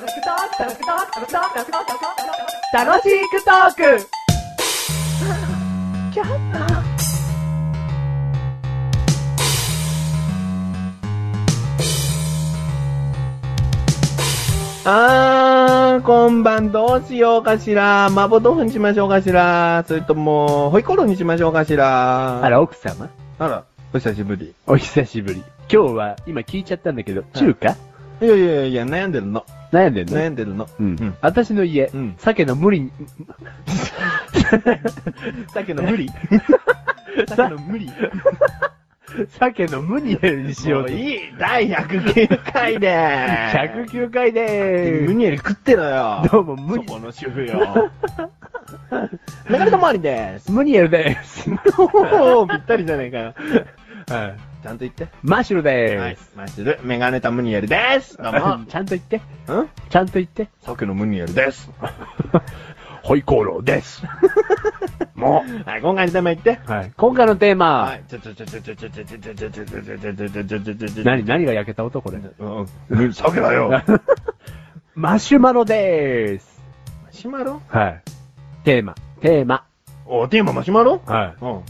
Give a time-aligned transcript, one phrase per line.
[0.00, 0.14] 楽し
[3.28, 4.06] くトーク
[14.86, 18.06] あー、今晩どうしようかしら。
[18.06, 19.84] 麻婆豆腐にしましょうかしら。
[19.86, 22.42] それとも、ホイコーローにしましょうかしら。
[22.42, 23.10] あら、奥様？
[23.38, 24.54] あら、お久しぶり。
[24.66, 25.44] お久しぶり。
[25.70, 27.76] 今日は、今聞いちゃったんだけど、中華？
[28.22, 29.44] いやいやいや、悩んでるの。
[29.72, 30.16] 悩んでんの？
[30.16, 30.68] 悩んでるの。
[30.78, 30.86] うん。
[30.86, 31.14] うん。
[31.20, 32.14] 私の家、うん。
[32.18, 32.80] 鮭の無理。
[32.90, 32.90] に、
[35.52, 36.08] 鮭の無理？
[37.28, 37.90] 鮭の無理？
[39.38, 40.92] 鮭のムニエルにしようと。
[40.92, 41.20] いい。
[41.38, 42.94] 第109回で。
[43.52, 46.22] 109回でームニエル食ってろよ。
[46.30, 47.90] どうもムニそこの主婦よ。
[49.48, 50.46] メガネとまわりです。
[50.46, 50.52] す。
[50.52, 51.48] ムニエルです。
[51.78, 53.34] おー、ぴったりじゃねえかよ。
[54.08, 54.36] はい。
[54.62, 55.08] ちゃんと言って。
[55.22, 56.32] マッシュルではいーす。。
[56.36, 58.16] マッシュル、メガネタムニエルです。
[58.18, 58.64] どうも。
[58.68, 59.20] ちゃんと言って。
[59.48, 59.68] うん？
[59.88, 60.48] ちゃんと言って。
[60.60, 61.70] 鮭のムニエルです。
[63.02, 64.02] ホイコーローです。
[65.14, 66.60] もはい、今回のテーマ言って。
[66.66, 66.70] う。
[66.70, 66.92] はい。
[66.96, 68.02] 今回のテーマ、はい。
[68.08, 72.18] ちょちょちょちょちょちょちょちょちょちょちょちょちょちょちょちょちょちょちょ何、何が焼けた音これ。
[72.18, 73.12] うん。
[73.14, 73.82] 鮭だよ。
[74.94, 76.62] マシュマロでーす。
[77.06, 78.02] マシュマロはい。
[78.64, 79.64] テーマ、テーマ。
[80.06, 81.00] お、テーママシュマロ？
[81.06, 81.44] はい。
[81.44, 81.60] うん。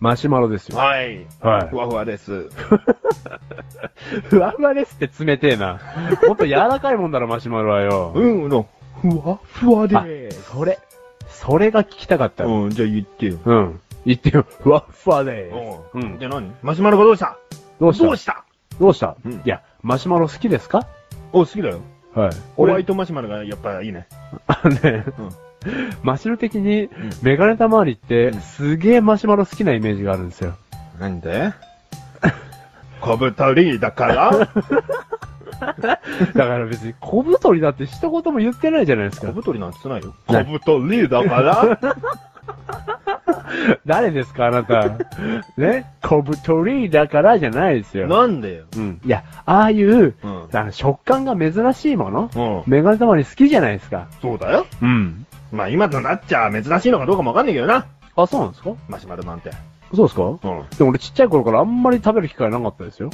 [0.00, 0.76] マシュマロですよ。
[0.76, 1.26] はい。
[1.40, 1.76] はいふ。
[1.76, 2.50] わふわです。
[4.28, 5.80] ふわふわですって冷てえな。
[6.26, 8.12] もっと柔らかいもんだろ、マシュマロはよ。
[8.14, 8.66] うん、の。
[9.00, 10.42] ふわふわであーす。
[10.50, 10.78] それ、
[11.28, 12.44] それが聞きたかった。
[12.44, 13.38] うん、じゃあ言ってよ。
[13.44, 13.80] うん。
[14.04, 14.44] 言ってよ。
[14.60, 15.96] ふわふわでーす。
[15.96, 16.00] う。
[16.00, 16.26] うんんじ。
[16.26, 16.52] ゃあ何？
[16.62, 17.38] マシュマロがどうした？
[17.80, 18.04] どうした？
[18.04, 18.44] どうした？
[18.78, 19.16] どうした？
[19.24, 20.86] うんいや、マシュマロ好きですか？
[21.32, 21.80] お、好きだよ。
[22.14, 22.30] はい。
[22.56, 24.06] ホワイトマシュマロがやっぱいいね。
[24.46, 25.30] あのね、うん。
[26.02, 26.90] マシュル的にん、
[27.22, 30.54] メガネたまわりってうん、すげえマシュマロ好きなイメージがあるんですよ。
[30.98, 31.52] なんで？
[33.00, 34.30] 小太りだから？
[35.60, 39.28] だから別に、小太りだって一言も言ってないじゃないですか。
[39.28, 40.44] 小太りなんて言ってないよ。
[40.44, 41.78] な小太りだから？
[43.86, 44.88] 誰ですか、あなた。
[45.56, 45.86] ね？
[46.02, 48.06] 小太りだからじゃないですよ。
[48.08, 48.64] なんでよ。
[48.76, 49.00] うん。
[49.04, 50.48] いや、ああいう、うん。
[50.52, 52.72] あの食感が珍しいものうん。
[52.72, 54.06] メガネたまわり好きじゃないですか。
[54.20, 54.66] そうだよ。
[54.82, 55.26] うん。
[55.52, 57.86] まあ今となっちゃ珍しいのかどうかもわかんないけどな。
[58.16, 58.70] あ、そうなんですか？
[58.88, 59.50] マシュマロなんて。
[59.94, 60.22] そうですか？
[60.22, 60.38] うん。
[60.38, 60.48] で
[60.84, 63.10] も俺ちっちゃい頃からあんまり食べる機会なかったですよ。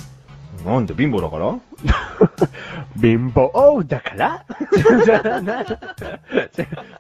[0.64, 1.54] なんで貧乏だから？
[3.00, 4.44] 貧乏だから？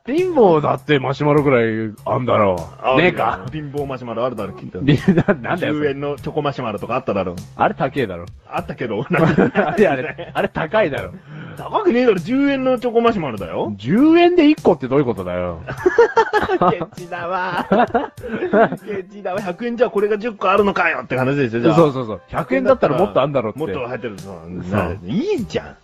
[0.06, 2.56] 貧乏だってマシュマロぐらいあんだろ
[2.96, 2.96] う。
[3.00, 3.44] ねえか？
[3.52, 4.80] 貧乏マシュマロあるだろ、きっと。
[4.84, 5.90] 貧 ななんだよそ10れ。
[5.90, 7.36] 円のチョコマシュマロとかあっただろ。
[7.56, 8.26] あれ高えだろ。
[8.50, 9.04] あったけど、
[9.54, 11.12] あれあれ、あれ高いだろ。
[11.60, 13.72] 高くねえだろ、10円のチョコマシュマロだよ。
[13.76, 15.60] 10円で1個ってどういうことだよ。
[16.70, 17.66] ケチだわ。
[18.86, 19.40] ケチだわ。
[19.40, 21.74] 100円じゃこれが10個あるのかよって話ですよ、じゃあ。
[21.76, 22.20] そうそうそう。
[22.30, 23.58] 100円だったらもっとあんだろって。
[23.58, 25.76] もっと入ってるそういいじゃん。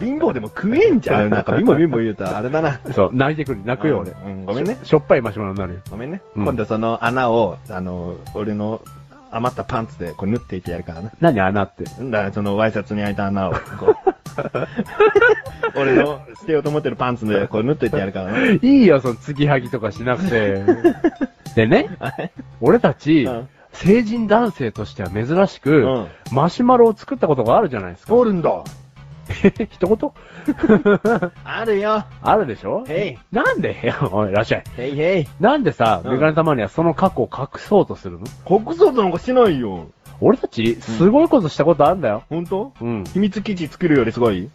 [0.00, 1.30] 貧乏でも食えんじゃん。
[1.30, 2.80] なんか貧乏貧乏言うとあれだな。
[2.92, 3.60] そう、泣いてくる。
[3.64, 4.12] 泣くよ俺。
[4.12, 4.78] うんごめんね。
[4.82, 5.80] しょっぱいマシュマロになるよ。
[5.90, 6.22] ごめんね。
[6.36, 8.80] うん今度その穴を、あの、俺の
[9.30, 11.10] 余ったパンツでこう縫っていってやるからな。
[11.20, 11.84] 何穴って？
[11.84, 14.07] だからそのワイシャツに開いた穴を、こう。
[15.74, 18.38] 俺の捨てようと思ってるパンツで こう縫っていってやるからな。
[18.52, 20.62] いいよ、その継ぎはぎとかしなくて。
[21.54, 21.88] でね、
[22.60, 28.14] 俺たち、うん成人男性としては珍しく、うんマシュマロを作ったことがあるじゃないですか。
[28.14, 28.50] おるんだ。
[29.70, 30.10] 一言？
[31.44, 32.02] あるよ。
[32.22, 32.84] あるでしょ？
[32.88, 33.18] へい。
[33.30, 33.92] なんで？
[34.10, 34.64] おい、いらっしゃい。
[34.78, 35.28] へいへい。
[35.38, 38.26] なんでさ、うんメガネたまにはその過去を隠そうとするの？
[38.46, 39.88] 国葬となんかしないよ。
[40.20, 42.24] 俺たち、すごいことしたことあんだよ。
[42.28, 43.04] ほんとうん。
[43.04, 44.50] 秘密基地作るよりすごい？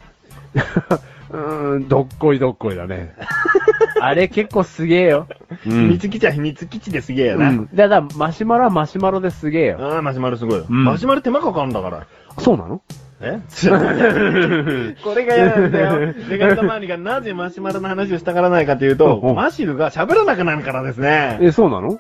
[1.32, 3.16] うーん、どっこいどっこいだね。
[4.02, 5.28] あれ結構すげえよ。
[5.66, 7.50] う秘密基地は秘密基地ですげえよな。
[7.50, 7.70] うん。
[7.74, 9.78] だから、マシュマロはマシュマロですげえよ。
[9.80, 10.66] ああ、マシュマロすごいよ。
[10.70, 12.06] うんマシュマロ手間かかるんだから。
[12.40, 12.82] そうなの？
[13.26, 13.40] え
[15.04, 16.14] これが嫌なんだよ。
[16.30, 21.38] メガネたまわりがなぜマシュマロの話をしたがらないかというと、うんうんマシルが喋らなくなるからですね。
[21.42, 22.00] え、そうなの？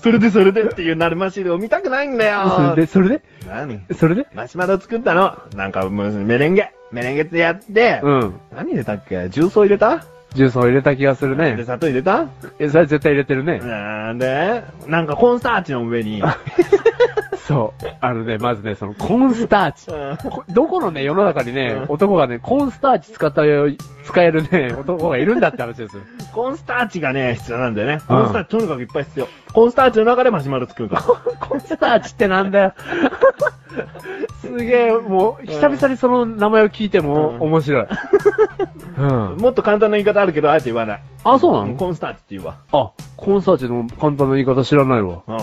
[0.00, 2.48] それでそれでっていうなるマシルを見たくないんだよ。
[2.70, 3.20] そ れで、それで？
[3.48, 3.80] 何？
[3.94, 4.26] それで？
[4.34, 5.36] マシュマロ作ったの？
[5.56, 6.70] なんかメレンゲ。
[6.92, 8.34] メレンゲってやって、うん。
[8.54, 9.28] 何入れたっけ？
[9.30, 10.04] 重曹入れた？
[10.34, 11.62] 重曹入れた気がするで、ね。
[11.64, 12.26] 砂糖入れた？
[12.58, 13.58] え、それ絶対入れてるね。
[13.60, 16.22] なんで、なんかコーンスターチの上に、
[17.46, 17.86] そう。
[18.00, 19.90] あのね、まずね、その、コーンスターチ。
[19.90, 23.66] うんこどこのね、世の中にね、うん男がね、コーンスターチ使ったよ、
[24.04, 26.02] 使えるね、男がいるんだって話ですよ。
[26.32, 28.00] コーンスターチがね、必要なんだよね。
[28.08, 29.28] コーンスターチとにかくいっぱい必要。
[29.52, 31.02] コーンスターチの中でマシュマロ作るから。
[31.02, 32.72] コーンスターチってなんだよ。
[34.40, 37.86] すげえ、もう、久々にその名前を聞いてもうん面白い。
[38.98, 39.36] うん。
[39.38, 41.02] もっと簡単な言い方あるけど、あえて言わない。
[41.24, 41.74] あ、そうなの？
[41.76, 42.54] コーンスターチって言うわ。
[42.72, 45.22] あ、コーンスターチの簡単な言い方知らないわ。
[45.26, 45.38] うん。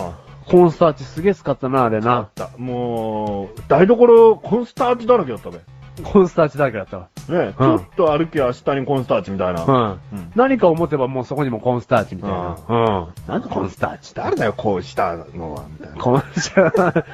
[0.46, 2.12] コーンスターチすげえ使ったな、あれな。
[2.16, 2.50] あった。
[2.58, 5.58] もう、台所、コーンスターチだらけだったべ。
[6.04, 7.08] コーンスターチだらけだったわ。
[7.28, 9.64] ね、ちょっと歩きは下にコーンスターチみたいな。
[9.64, 9.90] うん。
[10.18, 12.58] うん何かを持てばもうそこにもコーンスターチみたいな。
[12.68, 13.08] うん。
[13.28, 15.96] なんでコーンスターチ誰だよ、こうしたのは、みたいな。
[16.02, 17.04] コーンスター、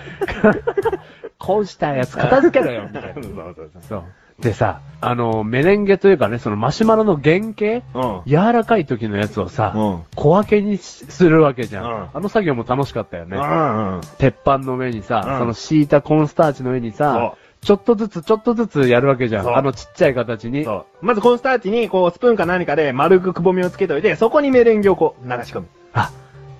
[1.38, 3.14] コーンしたやつ片付けろよ、みたいな。
[3.14, 4.04] そ うそうそうそう。
[4.40, 8.22] でさ、あの、メレンゲというかね、そのマシュマロの原型うん。
[8.26, 11.84] 柔らかい時のやつをさ、うん小分けにしするわけじゃん。
[11.84, 13.36] うんあの作業も楽しかったよね。
[13.36, 14.00] うんうん。
[14.18, 19.56] 鉄板の上にさ、うんその敷いたコーンスターチの上にさ、ちょっとずつちょっとずつやるわけじゃん。
[19.56, 20.66] あのちっちゃい形に。
[21.00, 25.66] まずコーンスターチに、こう、スプーンか何かで丸くくぼみをつけといて、そこにメレンゲをこう、流し込む。
[25.92, 26.12] あ、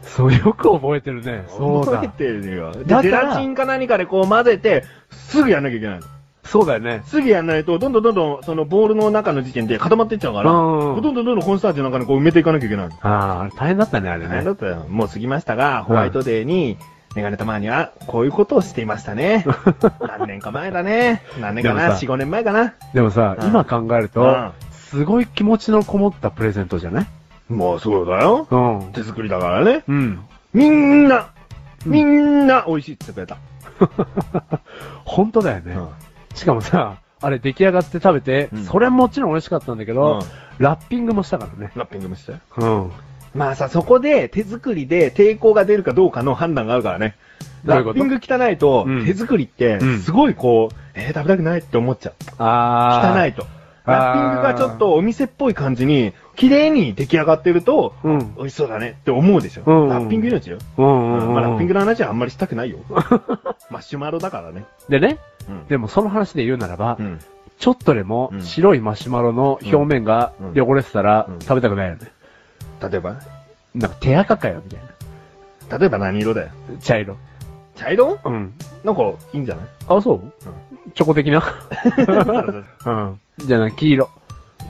[0.03, 1.45] そうよく覚えてるね。
[1.49, 2.09] そうだ覚え。
[2.09, 2.73] てるよ。
[2.85, 6.07] ゼラチンか何かでこう混ぜて、すぐやんなきゃいけないの。
[6.51, 7.03] そうだよね。
[7.05, 12.95] すぐやんないと、どんどんどんどん、そのボールの中の時点で固まっていっちゃうから、うんどんどんどんどんコーンスターチの中にこう埋めていかなきゃいけないの。
[13.03, 14.51] ああ、大変だったね、あれね大変だ。
[14.53, 14.87] ったよ。
[14.89, 16.79] もう過ぎましたが、ホワイトデーに、
[17.15, 19.45] メガネたまには、こういうことをしていましたね。
[20.01, 21.23] 何年か前だね。
[21.39, 27.07] 何年かなでもさ ?4、5年前かなでもさ、うん今考えると、うんすごい気持ちのこもったプレゼントじゃない
[27.51, 28.47] もうそうだよ。
[28.51, 28.93] うん。
[28.93, 29.85] 手作りだからね。
[29.87, 30.21] うん。
[30.55, 31.31] みんな、
[31.87, 33.39] うんみんな美味しいって言ってく
[33.81, 34.59] れた。
[35.05, 35.75] 本当だよね。
[35.75, 35.89] うん
[36.39, 40.21] しかもさ、あれ出来上がって食べて、うんそれはもちろん美味しかったんだけど、うん
[40.59, 41.71] ラッピングもしたからね。
[41.77, 42.41] ラッピングもしたよ。
[42.57, 42.91] うん。
[43.33, 47.15] まあさ、そこで手作りで抵抗が出るかどうかの判断があるからね。
[47.65, 47.99] どういうこと？
[48.01, 52.15] ラッピング汚いと、うん手作りってうん、すごいこう、えー、食べたくないって思っちゃう。
[52.39, 53.23] あい。
[53.23, 53.47] 汚いと。
[53.87, 58.35] ラッピングがちょっとお店っぽい感じに、綺麗に出来上がってると、うん。
[58.37, 59.63] 美味しそうだねって思うでしょ。
[59.65, 60.59] うんラッピング命よ。
[60.77, 61.35] うんうんうん。
[61.35, 62.79] まあ、ラッピングの話はあんまりしたくないよ。
[63.71, 64.65] マシュマロだからね。
[64.89, 65.19] でね、うん
[65.69, 67.21] でもその話で言うならば、うん。
[67.59, 72.13] ちょっとでもうん白いマシュマロの表面がうん汚れてたらうん食べたくないよね。
[72.81, 73.17] 例えば？
[73.75, 74.81] なんか手垢かよ、みたい
[75.71, 75.79] な。
[75.79, 76.49] 例えば何色だよ？
[76.81, 77.17] 茶色。
[77.77, 78.19] 茶色？
[78.25, 78.55] うん。
[78.85, 79.03] なんか、
[79.33, 79.67] いいんじゃない？
[79.89, 80.33] あ、そう、
[80.95, 81.43] チョコ的な？
[82.87, 83.21] うん。
[83.39, 84.09] じゃあな、黄色。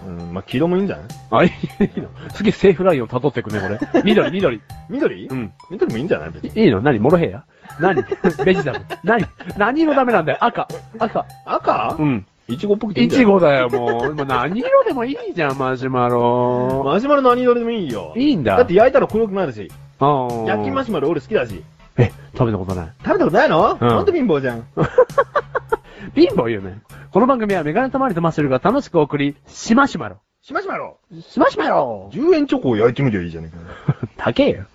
[0.07, 1.07] うん、まあ、黄色もいいんじゃない？
[1.31, 1.49] あ、い
[1.97, 4.03] いのすげえセーフラインを辿ってくね、これ。
[4.03, 4.61] 緑、緑。
[4.89, 5.27] 緑？
[5.29, 5.53] うん。
[5.71, 6.31] 緑もいいんじゃない？
[6.31, 6.63] 別に。
[6.63, 6.81] いいいの？
[6.81, 6.99] 何？
[6.99, 7.45] モロヘイヤ？
[7.81, 8.03] 何？
[8.45, 8.85] ベジタブル？
[9.05, 9.25] 何？
[9.57, 10.39] 何色ダメなんだよ？
[10.45, 10.69] 赤。
[10.99, 11.27] 赤。
[11.45, 11.97] 赤？
[11.99, 12.27] うん。
[12.49, 13.27] いちごっぽくていいいんじゃない？
[13.27, 14.15] ちごだよ、もう。
[14.15, 16.83] もう何色でもいいじゃん、マシュマロ。
[16.85, 18.15] マシュマロ何色でもいいよ。
[18.17, 18.57] いいんだ。
[18.57, 19.71] だって焼いたら黒くなるし。
[20.01, 21.63] あー焼きマシュマロ俺好きだし。
[21.99, 22.89] え、食べたことない。
[23.05, 23.73] 食べたことないの？
[23.81, 24.65] うんほんと貧乏じゃん。
[26.15, 26.79] 貧乏言うね。
[27.11, 30.21] この番組はメガネたまりとマッシュルが楽しくお送り、しましまろ。
[30.43, 34.09] しましまろしましまろ10円チョコを焼いてみりゃいいじゃねえかよ。
[34.17, 34.67] 高えよ。